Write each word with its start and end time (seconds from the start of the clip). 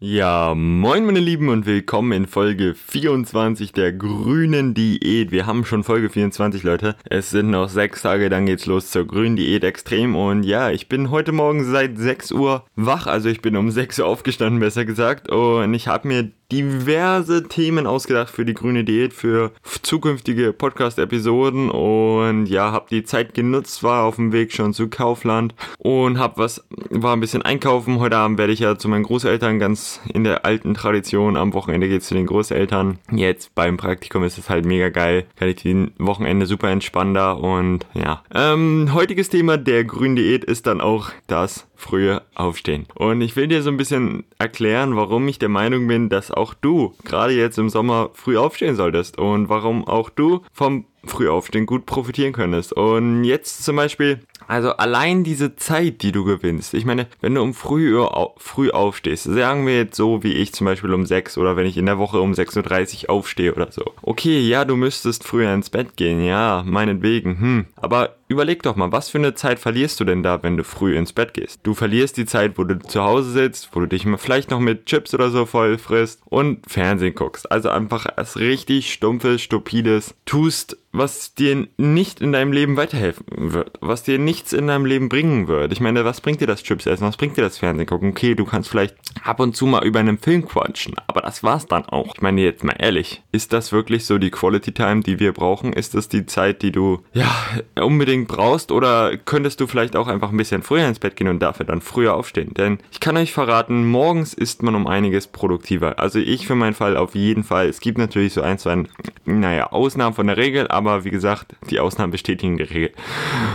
Ja, 0.00 0.54
moin 0.56 1.06
meine 1.06 1.20
Lieben 1.20 1.48
und 1.48 1.66
willkommen 1.66 2.10
in 2.10 2.26
Folge 2.26 2.74
24 2.74 3.72
der 3.72 3.92
grünen 3.92 4.74
Diät. 4.74 5.30
Wir 5.30 5.46
haben 5.46 5.64
schon 5.64 5.84
Folge 5.84 6.10
24, 6.10 6.64
Leute. 6.64 6.96
Es 7.08 7.30
sind 7.30 7.50
noch 7.50 7.68
sechs 7.68 8.02
Tage, 8.02 8.28
dann 8.28 8.44
geht's 8.44 8.66
los 8.66 8.90
zur 8.90 9.06
grünen 9.06 9.36
Diät 9.36 9.62
extrem. 9.62 10.16
Und 10.16 10.42
ja, 10.42 10.70
ich 10.70 10.88
bin 10.88 11.10
heute 11.10 11.30
Morgen 11.30 11.62
seit 11.64 11.96
6 11.96 12.32
Uhr 12.32 12.64
wach, 12.74 13.06
also 13.06 13.28
ich 13.28 13.40
bin 13.40 13.56
um 13.56 13.70
6 13.70 14.00
Uhr 14.00 14.06
aufgestanden, 14.06 14.58
besser 14.58 14.84
gesagt. 14.84 15.30
Und 15.30 15.72
ich 15.74 15.86
habe 15.86 16.08
mir 16.08 16.32
diverse 16.52 17.48
Themen 17.48 17.86
ausgedacht 17.86 18.30
für 18.30 18.44
die 18.44 18.54
grüne 18.54 18.84
Diät, 18.84 19.12
für 19.12 19.52
zukünftige 19.82 20.52
Podcast-Episoden 20.52 21.70
und 21.70 22.46
ja, 22.46 22.72
habe 22.72 22.86
die 22.90 23.04
Zeit 23.04 23.34
genutzt, 23.34 23.82
war 23.82 24.04
auf 24.04 24.16
dem 24.16 24.32
Weg 24.32 24.52
schon 24.52 24.72
zu 24.72 24.88
Kaufland 24.88 25.54
und 25.78 26.18
habe 26.18 26.38
was, 26.38 26.64
war 26.90 27.14
ein 27.14 27.20
bisschen 27.20 27.42
einkaufen. 27.42 27.98
Heute 28.00 28.16
Abend 28.16 28.38
werde 28.38 28.52
ich 28.52 28.60
ja 28.60 28.76
zu 28.76 28.88
meinen 28.88 29.04
Großeltern 29.04 29.58
ganz 29.58 30.00
in 30.12 30.24
der 30.24 30.44
alten 30.44 30.74
Tradition. 30.74 31.36
Am 31.36 31.54
Wochenende 31.54 31.88
geht's 31.88 32.08
zu 32.08 32.14
den 32.14 32.26
Großeltern. 32.26 32.98
Jetzt 33.12 33.54
beim 33.54 33.76
Praktikum 33.76 34.24
ist 34.24 34.38
es 34.38 34.50
halt 34.50 34.64
mega 34.64 34.88
geil. 34.88 35.26
Kann 35.36 35.48
ich 35.48 35.56
die 35.56 35.92
Wochenende 35.98 36.46
super 36.46 36.70
entspannen 36.70 37.14
da 37.14 37.32
und 37.32 37.86
ja. 37.94 38.22
Ähm, 38.34 38.90
heutiges 38.92 39.28
Thema 39.28 39.56
der 39.56 39.84
grünen 39.84 40.16
Diät 40.16 40.44
ist 40.44 40.66
dann 40.66 40.80
auch 40.80 41.10
das 41.26 41.66
frühe 41.84 42.22
Aufstehen. 42.34 42.86
Und 42.94 43.20
ich 43.20 43.36
will 43.36 43.46
dir 43.46 43.62
so 43.62 43.70
ein 43.70 43.76
bisschen 43.76 44.24
erklären, 44.38 44.96
warum 44.96 45.28
ich 45.28 45.38
der 45.38 45.48
Meinung 45.48 45.86
bin, 45.86 46.08
dass 46.08 46.30
auch 46.36 46.54
du 46.54 46.94
gerade 47.04 47.32
jetzt 47.32 47.58
im 47.58 47.68
Sommer 47.68 48.10
früh 48.14 48.36
aufstehen 48.36 48.76
solltest. 48.76 49.18
Und 49.18 49.48
warum 49.48 49.86
auch 49.86 50.10
du 50.10 50.42
vom 50.52 50.86
Frühaufstehen 51.06 51.66
gut 51.66 51.86
profitieren 51.86 52.32
könntest. 52.32 52.72
Und 52.72 53.24
jetzt 53.24 53.64
zum 53.64 53.76
Beispiel, 53.76 54.20
also 54.46 54.70
allein 54.72 55.24
diese 55.24 55.56
Zeit, 55.56 56.02
die 56.02 56.12
du 56.12 56.24
gewinnst. 56.24 56.74
Ich 56.74 56.84
meine, 56.84 57.06
wenn 57.20 57.34
du 57.34 57.42
um 57.42 57.54
früh, 57.54 57.98
früh 58.36 58.70
aufstehst, 58.70 59.24
sagen 59.24 59.66
wir 59.66 59.76
jetzt 59.76 59.96
so 59.96 60.22
wie 60.22 60.34
ich 60.34 60.52
zum 60.52 60.66
Beispiel 60.66 60.92
um 60.92 61.06
6 61.06 61.38
oder 61.38 61.56
wenn 61.56 61.66
ich 61.66 61.76
in 61.76 61.86
der 61.86 61.98
Woche 61.98 62.20
um 62.20 62.32
6.30 62.32 63.04
Uhr 63.04 63.10
aufstehe 63.10 63.54
oder 63.54 63.70
so. 63.72 63.84
Okay, 64.02 64.40
ja, 64.40 64.64
du 64.64 64.76
müsstest 64.76 65.24
früher 65.24 65.52
ins 65.52 65.70
Bett 65.70 65.96
gehen, 65.96 66.22
ja, 66.22 66.62
meinetwegen, 66.66 67.40
hm. 67.40 67.64
Aber 67.76 68.16
überleg 68.28 68.62
doch 68.62 68.76
mal, 68.76 68.92
was 68.92 69.08
für 69.08 69.18
eine 69.18 69.34
Zeit 69.34 69.58
verlierst 69.58 70.00
du 70.00 70.04
denn 70.04 70.22
da, 70.22 70.42
wenn 70.42 70.56
du 70.56 70.64
früh 70.64 70.96
ins 70.96 71.12
Bett 71.12 71.34
gehst? 71.34 71.60
Du 71.62 71.74
verlierst 71.74 72.16
die 72.16 72.26
Zeit, 72.26 72.58
wo 72.58 72.64
du 72.64 72.78
zu 72.78 73.02
Hause 73.02 73.30
sitzt, 73.30 73.70
wo 73.72 73.80
du 73.80 73.86
dich 73.86 74.06
vielleicht 74.18 74.50
noch 74.50 74.60
mit 74.60 74.86
Chips 74.86 75.14
oder 75.14 75.30
so 75.30 75.46
voll 75.46 75.78
frisst 75.78 76.20
und 76.26 76.70
Fernsehen 76.70 77.14
guckst. 77.14 77.50
Also 77.50 77.70
einfach 77.70 78.06
als 78.16 78.38
richtig 78.38 78.92
stumpfes, 78.92 79.42
stupides 79.42 80.14
tust, 80.26 80.76
was 80.94 81.34
dir 81.34 81.66
nicht 81.76 82.20
in 82.20 82.32
deinem 82.32 82.52
Leben 82.52 82.76
weiterhelfen 82.76 83.24
wird, 83.36 83.78
was 83.80 84.04
dir 84.04 84.18
nichts 84.18 84.52
in 84.52 84.68
deinem 84.68 84.86
Leben 84.86 85.08
bringen 85.08 85.48
wird. 85.48 85.72
Ich 85.72 85.80
meine, 85.80 86.04
was 86.04 86.20
bringt 86.20 86.40
dir 86.40 86.46
das 86.46 86.62
Chips 86.62 86.86
essen? 86.86 87.06
Was 87.06 87.16
bringt 87.16 87.36
dir 87.36 87.42
das 87.42 87.58
Fernsehen 87.58 87.86
gucken? 87.86 88.10
Okay, 88.10 88.36
du 88.36 88.44
kannst 88.44 88.68
vielleicht 88.70 88.94
ab 89.24 89.40
und 89.40 89.56
zu 89.56 89.66
mal 89.66 89.84
über 89.84 89.98
einen 89.98 90.18
Film 90.18 90.46
quatschen, 90.46 90.94
aber 91.08 91.20
das 91.20 91.42
war's 91.42 91.66
dann 91.66 91.84
auch. 91.86 92.14
Ich 92.14 92.22
meine 92.22 92.40
jetzt 92.40 92.62
mal 92.62 92.76
ehrlich, 92.78 93.22
ist 93.32 93.52
das 93.52 93.72
wirklich 93.72 94.06
so 94.06 94.18
die 94.18 94.30
Quality 94.30 94.72
Time, 94.72 95.02
die 95.02 95.18
wir 95.18 95.32
brauchen? 95.32 95.72
Ist 95.72 95.94
das 95.94 96.08
die 96.08 96.26
Zeit, 96.26 96.62
die 96.62 96.70
du 96.70 97.02
ja 97.12 97.28
unbedingt 97.74 98.28
brauchst 98.28 98.70
oder 98.70 99.16
könntest 99.16 99.60
du 99.60 99.66
vielleicht 99.66 99.96
auch 99.96 100.06
einfach 100.06 100.30
ein 100.30 100.36
bisschen 100.36 100.62
früher 100.62 100.86
ins 100.86 101.00
Bett 101.00 101.16
gehen 101.16 101.28
und 101.28 101.40
dafür 101.40 101.66
dann 101.66 101.80
früher 101.80 102.14
aufstehen? 102.14 102.54
Denn 102.54 102.78
ich 102.92 103.00
kann 103.00 103.16
euch 103.16 103.32
verraten, 103.32 103.84
morgens 103.84 104.32
ist 104.32 104.62
man 104.62 104.76
um 104.76 104.86
einiges 104.86 105.26
produktiver. 105.26 105.98
Also 105.98 106.20
ich 106.20 106.46
für 106.46 106.54
meinen 106.54 106.74
Fall 106.74 106.96
auf 106.96 107.16
jeden 107.16 107.42
Fall. 107.42 107.68
Es 107.68 107.80
gibt 107.80 107.98
natürlich 107.98 108.32
so 108.32 108.42
ein, 108.42 108.58
zwei, 108.58 108.84
naja, 109.24 109.72
Ausnahmen 109.72 110.14
von 110.14 110.28
der 110.28 110.36
Regel, 110.36 110.68
aber 110.68 110.83
aber 110.86 111.04
wie 111.04 111.10
gesagt, 111.10 111.54
die 111.70 111.80
Ausnahmen 111.80 112.12
bestätigen 112.12 112.56
die 112.56 112.64
Regel. 112.64 112.92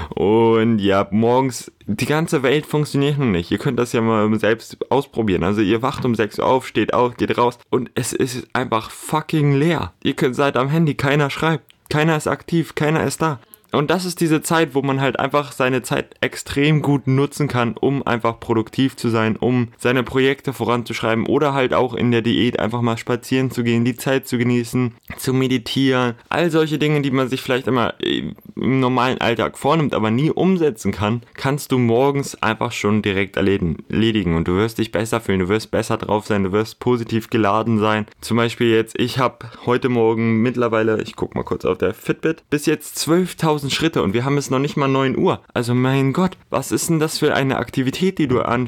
Und 0.10 0.80
ja, 0.80 1.08
morgens, 1.12 1.72
die 1.86 2.06
ganze 2.06 2.44
Welt 2.44 2.66
funktioniert 2.66 3.18
noch 3.18 3.26
nicht. 3.26 3.52
Ihr 3.52 3.58
könnt 3.58 3.80
das 3.80 3.94
ja 3.94 4.02
mal 4.02 4.38
selbst 4.40 4.92
ausprobieren. 4.92 5.44
Also 5.44 5.62
ihr 5.62 5.82
wacht 5.82 6.06
um 6.06 6.16
6 6.16 6.40
Uhr 6.40 6.46
auf, 6.46 6.68
steht 6.68 6.94
auf, 6.94 7.18
geht 7.18 7.38
raus 7.38 7.60
und 7.70 7.92
es 7.96 8.14
ist 8.14 8.48
einfach 8.54 8.92
fucking 8.92 9.54
leer. 9.54 9.94
Ihr 10.04 10.14
könnt 10.14 10.36
seid 10.36 10.58
am 10.58 10.70
Handy, 10.70 10.96
keiner 10.96 11.30
schreibt. 11.30 11.66
Keiner 11.90 12.16
ist 12.16 12.28
aktiv, 12.28 12.76
keiner 12.76 13.04
ist 13.04 13.22
da. 13.22 13.40
Und 13.72 13.92
das 13.92 14.06
ist 14.06 14.20
diese 14.20 14.42
Zeit, 14.42 14.74
wo 14.74 14.82
man 14.82 15.00
halt 15.00 15.20
einfach 15.20 15.52
seine 15.52 15.84
Zeit 15.84 16.16
extrem 16.22 16.82
gut 16.82 17.08
nutzen 17.08 17.48
kann, 17.48 17.76
um 17.80 18.06
einfach 18.06 18.40
produktiv 18.40 18.96
zu 18.96 19.10
sein, 19.10 19.36
um 19.36 19.70
seine 19.78 20.04
Projekte 20.04 20.54
voranzuschreiben 20.54 21.28
oder 21.28 21.54
halt 21.54 21.74
auch 21.74 21.94
in 21.94 22.12
der 22.12 22.22
Diät 22.22 22.60
einfach 22.60 22.82
mal 22.82 22.98
spazieren 22.98 23.52
zu 23.52 23.64
gehen, 23.64 23.86
die 23.86 23.96
Zeit 23.96 24.28
zu 24.28 24.38
genießen, 24.38 24.96
zu 25.18 25.34
meditieren. 25.34 26.16
All 26.30 26.50
solche 26.50 26.80
Dinge, 26.80 27.02
die 27.02 27.12
man 27.12 27.30
sich 27.30 27.42
vielleicht 27.42 27.68
immer 27.68 27.94
im 28.00 28.80
normalen 28.80 29.22
Alltag 29.22 29.58
vornimmt, 29.58 29.94
aber 29.94 30.10
nie 30.10 30.32
umsetzen 30.32 30.92
kann, 30.92 31.22
kannst 31.36 31.72
du 31.72 31.78
morgens 31.78 32.42
einfach 32.42 32.72
schon 32.72 33.02
direkt 33.02 33.38
erledigen 33.38 34.36
und 34.36 34.48
du 34.48 34.56
wirst 34.56 34.80
dich 34.80 34.92
besser 34.92 35.22
fühlen, 35.22 35.40
du 35.40 35.50
wirst 35.50 35.70
besser 35.70 35.98
drauf 35.98 36.26
sein, 36.26 36.44
du 36.44 36.52
wirst 36.52 36.80
positiv 36.80 37.30
geladen 37.30 37.80
sein. 37.80 38.08
Zum 38.22 38.38
Beispiel 38.38 38.72
jetzt, 38.72 38.98
ich 38.98 39.20
habe 39.20 39.50
heute 39.66 39.90
Morgen 39.90 40.42
mittlerweile, 40.42 41.02
ich 41.04 41.16
guck 41.16 41.36
mal 41.36 41.44
kurz 41.44 41.66
auf 41.66 41.78
der 41.78 41.94
Fitbit, 41.94 42.44
bis 42.50 42.66
jetzt 42.66 42.98
12.000 42.98 43.59
1000 43.60 43.74
Schritte 43.74 44.04
und 44.04 44.14
wir 44.14 44.24
haben 44.24 44.38
es 44.38 44.50
noch 44.50 44.60
nicht 44.60 44.78
mal 44.78 44.88
9 44.88 45.18
Uhr. 45.18 45.42
Also 45.54 45.74
mein 45.74 46.14
Gott, 46.14 46.38
was 46.50 46.72
ist 46.72 46.90
denn 46.90 47.00
das 47.00 47.20
für 47.20 47.34
eine 47.34 47.58
Aktivität, 47.58 48.18
die 48.18 48.28
du 48.28 48.42
an 48.42 48.68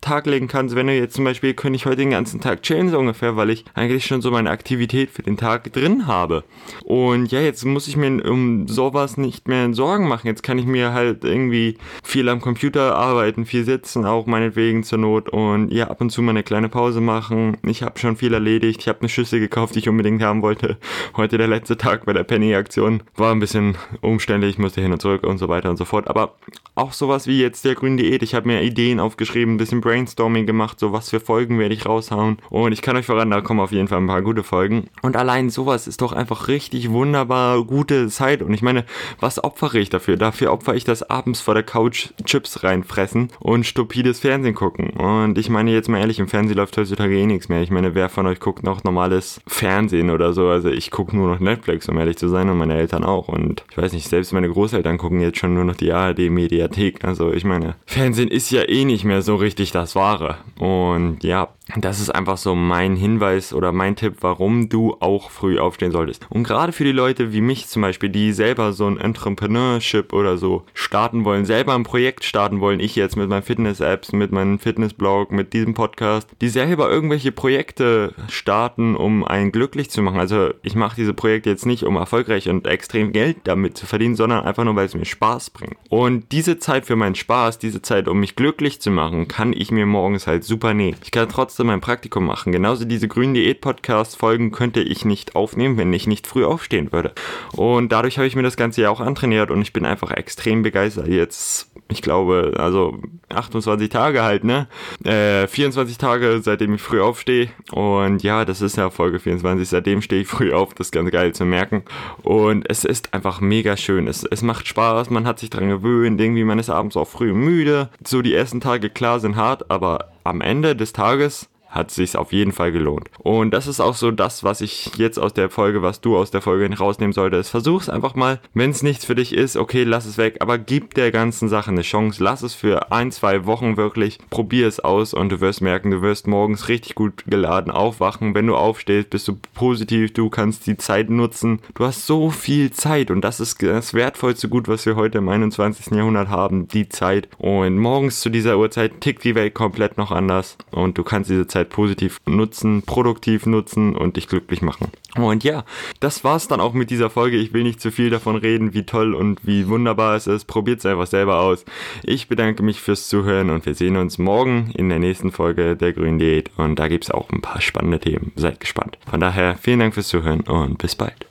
Tag 0.00 0.26
legen 0.26 0.48
kannst, 0.48 0.74
wenn 0.74 0.88
du 0.88 0.94
jetzt 0.94 1.14
zum 1.14 1.24
Beispiel, 1.24 1.54
könnte 1.54 1.76
ich 1.76 1.86
heute 1.86 1.98
den 1.98 2.10
ganzen 2.10 2.40
Tag 2.40 2.62
chillen 2.62 2.90
so 2.90 2.98
ungefähr, 2.98 3.36
weil 3.36 3.50
ich 3.50 3.64
eigentlich 3.74 4.04
schon 4.04 4.20
so 4.20 4.30
meine 4.30 4.50
Aktivität 4.50 5.10
für 5.10 5.22
den 5.22 5.36
Tag 5.36 5.72
drin 5.72 6.06
habe. 6.06 6.42
Und 6.84 7.30
ja, 7.30 7.40
jetzt 7.40 7.64
muss 7.64 7.86
ich 7.86 7.96
mir 7.96 8.28
um 8.28 8.66
sowas 8.66 9.16
nicht 9.16 9.46
mehr 9.46 9.72
Sorgen 9.74 10.08
machen. 10.08 10.26
Jetzt 10.26 10.42
kann 10.42 10.58
ich 10.58 10.66
mir 10.66 10.92
halt 10.92 11.24
irgendwie 11.24 11.78
viel 12.12 12.28
am 12.28 12.42
Computer 12.42 12.94
arbeiten, 12.94 13.46
viel 13.46 13.64
sitzen, 13.64 14.04
auch 14.04 14.26
meinetwegen 14.26 14.84
zur 14.84 14.98
Not 14.98 15.30
und 15.30 15.72
ja, 15.72 15.88
ab 15.88 16.02
und 16.02 16.10
zu 16.10 16.20
mal 16.20 16.32
eine 16.32 16.42
kleine 16.42 16.68
Pause 16.68 17.00
machen. 17.00 17.56
Ich 17.64 17.82
habe 17.82 17.98
schon 17.98 18.18
viel 18.18 18.34
erledigt. 18.34 18.80
Ich 18.82 18.88
habe 18.88 19.00
eine 19.00 19.08
Schüssel 19.08 19.40
gekauft, 19.40 19.74
die 19.74 19.78
ich 19.78 19.88
unbedingt 19.88 20.22
haben 20.22 20.42
wollte. 20.42 20.76
Heute 21.16 21.38
der 21.38 21.48
letzte 21.48 21.78
Tag 21.78 22.04
bei 22.04 22.12
der 22.12 22.24
Penny-Aktion. 22.24 23.02
War 23.16 23.32
ein 23.32 23.40
bisschen 23.40 23.78
umständlich 24.02 24.58
musste 24.58 24.82
hin 24.82 24.92
und 24.92 25.00
zurück 25.00 25.24
und 25.24 25.38
so 25.38 25.48
weiter 25.48 25.70
und 25.70 25.78
so 25.78 25.86
fort. 25.86 26.08
Aber 26.08 26.34
auch 26.74 26.92
sowas 26.92 27.26
wie 27.26 27.40
jetzt 27.40 27.64
der 27.64 27.74
grünen 27.74 27.96
Diät. 27.96 28.22
Ich 28.22 28.34
habe 28.34 28.46
mir 28.46 28.62
Ideen 28.62 29.00
aufgeschrieben, 29.00 29.54
ein 29.54 29.58
bisschen 29.58 29.80
Brainstorming 29.80 30.44
gemacht, 30.44 30.78
so 30.80 30.92
was 30.92 31.08
für 31.08 31.20
Folgen 31.20 31.58
werde 31.58 31.74
ich 31.74 31.86
raushauen. 31.86 32.36
Und 32.50 32.72
ich 32.72 32.82
kann 32.82 32.96
euch 32.96 33.06
voran, 33.06 33.30
da 33.30 33.40
kommen 33.40 33.60
auf 33.60 33.72
jeden 33.72 33.88
Fall 33.88 33.98
ein 33.98 34.06
paar 34.06 34.20
gute 34.20 34.42
Folgen. 34.42 34.90
Und 35.00 35.16
allein 35.16 35.48
sowas 35.48 35.86
ist 35.86 36.02
doch 36.02 36.12
einfach 36.12 36.48
richtig 36.48 36.90
wunderbar 36.90 37.64
gute 37.64 38.08
Zeit. 38.08 38.42
Und 38.42 38.52
ich 38.52 38.60
meine, 38.60 38.84
was 39.18 39.42
opfere 39.42 39.78
ich 39.78 39.88
dafür? 39.88 40.18
Dafür 40.18 40.52
opfere 40.52 40.76
ich 40.76 40.84
das 40.84 41.02
abends 41.08 41.40
vor 41.40 41.54
der 41.54 41.62
Couch 41.62 42.01
Chips 42.24 42.62
reinfressen 42.62 43.28
und 43.40 43.66
stupides 43.66 44.20
Fernsehen 44.20 44.54
gucken. 44.54 44.90
Und 44.90 45.38
ich 45.38 45.48
meine 45.48 45.72
jetzt 45.72 45.88
mal 45.88 45.98
ehrlich, 45.98 46.18
im 46.18 46.28
Fernsehen 46.28 46.56
läuft 46.56 46.76
heutzutage 46.76 47.16
eh 47.16 47.26
nichts 47.26 47.48
mehr. 47.48 47.62
Ich 47.62 47.70
meine, 47.70 47.94
wer 47.94 48.08
von 48.08 48.26
euch 48.26 48.40
guckt 48.40 48.62
noch 48.62 48.84
normales 48.84 49.40
Fernsehen 49.46 50.10
oder 50.10 50.32
so? 50.32 50.48
Also 50.48 50.68
ich 50.70 50.90
gucke 50.90 51.16
nur 51.16 51.28
noch 51.28 51.40
Netflix, 51.40 51.88
um 51.88 51.98
ehrlich 51.98 52.16
zu 52.16 52.28
sein, 52.28 52.48
und 52.48 52.58
meine 52.58 52.74
Eltern 52.74 53.04
auch. 53.04 53.28
Und 53.28 53.64
ich 53.70 53.78
weiß 53.78 53.92
nicht, 53.92 54.08
selbst 54.08 54.32
meine 54.32 54.48
Großeltern 54.48 54.98
gucken 54.98 55.20
jetzt 55.20 55.38
schon 55.38 55.54
nur 55.54 55.64
noch 55.64 55.76
die 55.76 55.92
ARD-Mediathek. 55.92 57.04
Also 57.04 57.32
ich 57.32 57.44
meine, 57.44 57.76
Fernsehen 57.86 58.28
ist 58.28 58.50
ja 58.50 58.68
eh 58.68 58.84
nicht 58.84 59.04
mehr 59.04 59.22
so 59.22 59.36
richtig 59.36 59.72
das 59.72 59.94
Wahre. 59.94 60.38
Und 60.58 61.24
ja, 61.24 61.48
das 61.76 62.00
ist 62.00 62.10
einfach 62.10 62.36
so 62.36 62.54
mein 62.54 62.96
Hinweis 62.96 63.54
oder 63.54 63.72
mein 63.72 63.96
Tipp, 63.96 64.16
warum 64.20 64.68
du 64.68 64.96
auch 65.00 65.30
früh 65.30 65.58
aufstehen 65.58 65.92
solltest. 65.92 66.26
Und 66.28 66.42
gerade 66.42 66.72
für 66.72 66.84
die 66.84 66.92
Leute 66.92 67.32
wie 67.32 67.40
mich 67.40 67.68
zum 67.68 67.82
Beispiel, 67.82 68.08
die 68.08 68.32
selber 68.32 68.72
so 68.72 68.86
ein 68.86 68.98
Entrepreneurship 68.98 70.12
oder 70.12 70.36
so 70.36 70.64
starten 70.74 71.24
wollen, 71.24 71.44
selber 71.44 71.74
ein 71.74 71.84
Projekt 71.84 72.24
starten 72.24 72.60
wollen, 72.60 72.80
ich 72.80 72.96
jetzt 72.96 73.16
mit 73.16 73.28
meinen 73.28 73.42
Fitness-Apps, 73.42 74.12
mit 74.12 74.32
meinem 74.32 74.58
Fitnessblog, 74.58 75.30
mit 75.30 75.52
diesem 75.52 75.74
Podcast, 75.74 76.28
die 76.40 76.48
selber 76.48 76.90
irgendwelche 76.90 77.32
Projekte 77.32 78.14
starten, 78.28 78.96
um 78.96 79.24
einen 79.24 79.52
glücklich 79.52 79.90
zu 79.90 80.02
machen. 80.02 80.18
Also 80.18 80.50
ich 80.62 80.74
mache 80.74 80.96
diese 80.96 81.14
Projekte 81.14 81.50
jetzt 81.50 81.66
nicht, 81.66 81.84
um 81.84 81.96
erfolgreich 81.96 82.48
und 82.48 82.66
extrem 82.66 83.12
Geld 83.12 83.38
damit 83.44 83.78
zu 83.78 83.86
verdienen, 83.86 84.16
sondern 84.16 84.44
einfach 84.44 84.64
nur, 84.64 84.76
weil 84.76 84.86
es 84.86 84.94
mir 84.94 85.04
Spaß 85.04 85.50
bringt. 85.50 85.76
Und 85.88 86.32
diese 86.32 86.58
Zeit 86.58 86.86
für 86.86 86.96
meinen 86.96 87.14
Spaß, 87.14 87.58
diese 87.58 87.82
Zeit, 87.82 88.08
um 88.08 88.20
mich 88.20 88.36
glücklich 88.36 88.80
zu 88.80 88.90
machen, 88.90 89.28
kann 89.28 89.52
ich 89.52 89.70
mir 89.70 89.86
morgens 89.86 90.26
halt 90.26 90.44
super 90.44 90.74
nehmen. 90.74 90.98
Ich 91.02 91.10
kann 91.10 91.28
trotzdem 91.28 91.61
mein 91.64 91.80
Praktikum 91.80 92.26
machen. 92.26 92.52
Genauso 92.52 92.84
diese 92.84 93.08
grünen 93.08 93.34
Diät-Podcast-Folgen 93.34 94.52
könnte 94.52 94.80
ich 94.80 95.04
nicht 95.04 95.36
aufnehmen, 95.36 95.76
wenn 95.76 95.92
ich 95.92 96.06
nicht 96.06 96.26
früh 96.26 96.44
aufstehen 96.44 96.92
würde. 96.92 97.12
Und 97.52 97.92
dadurch 97.92 98.18
habe 98.18 98.26
ich 98.26 98.36
mir 98.36 98.42
das 98.42 98.56
Ganze 98.56 98.82
ja 98.82 98.90
auch 98.90 99.00
antrainiert 99.00 99.50
und 99.50 99.62
ich 99.62 99.72
bin 99.72 99.84
einfach 99.84 100.10
extrem 100.10 100.62
begeistert. 100.62 101.08
Jetzt, 101.08 101.70
ich 101.88 102.02
glaube, 102.02 102.54
also 102.58 102.98
28 103.28 103.88
Tage 103.88 104.22
halt, 104.22 104.44
ne? 104.44 104.68
Äh, 105.04 105.46
24 105.46 105.98
Tage, 105.98 106.40
seitdem 106.42 106.74
ich 106.74 106.82
früh 106.82 107.00
aufstehe. 107.00 107.48
Und 107.72 108.22
ja, 108.22 108.44
das 108.44 108.60
ist 108.60 108.76
ja 108.76 108.90
Folge 108.90 109.18
24. 109.18 109.68
Seitdem 109.68 110.02
stehe 110.02 110.22
ich 110.22 110.28
früh 110.28 110.52
auf. 110.52 110.74
Das 110.74 110.88
ist 110.88 110.92
ganz 110.92 111.10
geil 111.10 111.32
zu 111.32 111.44
merken. 111.44 111.82
Und 112.22 112.68
es 112.68 112.84
ist 112.84 113.14
einfach 113.14 113.40
mega 113.40 113.76
schön. 113.76 114.06
Es, 114.06 114.24
es 114.24 114.42
macht 114.42 114.66
Spaß, 114.66 115.10
man 115.10 115.26
hat 115.26 115.38
sich 115.38 115.50
dran 115.50 115.68
gewöhnt. 115.68 116.20
Irgendwie, 116.20 116.44
man 116.44 116.58
ist 116.58 116.70
abends 116.70 116.96
auch 116.96 117.08
früh 117.08 117.32
müde. 117.32 117.88
So 118.06 118.22
die 118.22 118.34
ersten 118.34 118.60
Tage, 118.60 118.90
klar, 118.90 119.20
sind 119.20 119.36
hart, 119.36 119.70
aber 119.70 120.12
am 120.24 120.40
Ende 120.40 120.76
des 120.76 120.92
Tages 120.92 121.48
hat 121.72 121.90
sich's 121.90 122.14
auf 122.14 122.32
jeden 122.32 122.52
Fall 122.52 122.70
gelohnt. 122.70 123.08
Und 123.18 123.52
das 123.52 123.66
ist 123.66 123.80
auch 123.80 123.94
so 123.94 124.10
das, 124.10 124.44
was 124.44 124.60
ich 124.60 124.92
jetzt 124.96 125.18
aus 125.18 125.32
der 125.32 125.50
Folge, 125.50 125.82
was 125.82 126.00
du 126.00 126.16
aus 126.16 126.30
der 126.30 126.42
Folge 126.42 126.62
rausnehmen 126.76 127.12
solltest. 127.12 127.50
Versuch's 127.50 127.88
einfach 127.88 128.14
mal. 128.14 128.40
Wenn 128.54 128.70
es 128.70 128.82
nichts 128.82 129.04
für 129.04 129.14
dich 129.14 129.32
ist, 129.34 129.56
okay, 129.56 129.84
lass 129.84 130.04
es 130.04 130.18
weg. 130.18 130.36
Aber 130.40 130.58
gib 130.58 130.94
der 130.94 131.10
ganzen 131.10 131.48
Sache 131.48 131.70
eine 131.70 131.82
Chance. 131.82 132.22
Lass 132.22 132.42
es 132.42 132.54
für 132.54 132.92
ein, 132.92 133.10
zwei 133.10 133.46
Wochen 133.46 133.76
wirklich. 133.76 134.18
Probier 134.30 134.68
es 134.68 134.80
aus 134.80 135.14
und 135.14 135.30
du 135.30 135.40
wirst 135.40 135.62
merken, 135.62 135.90
du 135.90 136.02
wirst 136.02 136.26
morgens 136.26 136.68
richtig 136.68 136.94
gut 136.94 137.24
geladen 137.26 137.72
aufwachen. 137.72 138.34
Wenn 138.34 138.46
du 138.46 138.56
aufstehst, 138.56 139.10
bist 139.10 139.26
du 139.28 139.38
positiv. 139.54 140.12
Du 140.12 140.28
kannst 140.28 140.66
die 140.66 140.76
Zeit 140.76 141.08
nutzen. 141.08 141.60
Du 141.74 141.84
hast 141.84 142.06
so 142.06 142.30
viel 142.30 142.70
Zeit 142.70 143.10
und 143.10 143.22
das 143.22 143.40
ist 143.40 143.62
das 143.62 143.94
wertvollste 143.94 144.48
Gut, 144.48 144.68
was 144.68 144.84
wir 144.84 144.96
heute 144.96 145.18
im 145.18 145.28
21. 145.28 145.94
Jahrhundert 145.94 146.28
haben. 146.28 146.68
Die 146.68 146.88
Zeit. 146.90 147.28
Und 147.38 147.78
morgens 147.78 148.20
zu 148.20 148.28
dieser 148.28 148.58
Uhrzeit 148.58 149.00
tickt 149.00 149.24
die 149.24 149.34
Welt 149.34 149.54
komplett 149.54 149.96
noch 149.96 150.10
anders 150.10 150.58
und 150.70 150.98
du 150.98 151.02
kannst 151.02 151.30
diese 151.30 151.46
Zeit 151.62 151.70
positiv 151.70 152.20
nutzen, 152.26 152.82
produktiv 152.82 153.46
nutzen 153.46 153.96
und 153.96 154.16
dich 154.16 154.28
glücklich 154.28 154.62
machen. 154.62 154.88
Und 155.16 155.44
ja, 155.44 155.64
das 156.00 156.24
war's 156.24 156.48
dann 156.48 156.60
auch 156.60 156.72
mit 156.72 156.90
dieser 156.90 157.10
Folge. 157.10 157.36
Ich 157.36 157.52
will 157.52 157.62
nicht 157.62 157.80
zu 157.80 157.90
viel 157.90 158.10
davon 158.10 158.36
reden, 158.36 158.74
wie 158.74 158.84
toll 158.84 159.14
und 159.14 159.46
wie 159.46 159.68
wunderbar 159.68 160.16
es 160.16 160.26
ist. 160.26 160.46
Probiert's 160.46 160.86
einfach 160.86 161.06
selber 161.06 161.40
aus. 161.40 161.64
Ich 162.02 162.28
bedanke 162.28 162.62
mich 162.62 162.80
fürs 162.80 163.08
Zuhören 163.08 163.50
und 163.50 163.66
wir 163.66 163.74
sehen 163.74 163.96
uns 163.96 164.18
morgen 164.18 164.72
in 164.74 164.88
der 164.88 164.98
nächsten 164.98 165.30
Folge 165.30 165.76
der 165.76 165.92
Grünen 165.92 166.18
Diät 166.18 166.50
und 166.56 166.78
da 166.78 166.88
gibt's 166.88 167.10
auch 167.10 167.30
ein 167.30 167.42
paar 167.42 167.60
spannende 167.60 168.00
Themen. 168.00 168.32
Seid 168.36 168.60
gespannt. 168.60 168.98
Von 169.08 169.20
daher 169.20 169.56
vielen 169.56 169.80
Dank 169.80 169.94
fürs 169.94 170.08
Zuhören 170.08 170.40
und 170.42 170.78
bis 170.78 170.96
bald. 170.96 171.26